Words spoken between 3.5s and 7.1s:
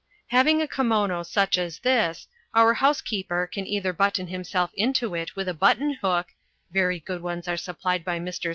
either button himself into it with a button hook (very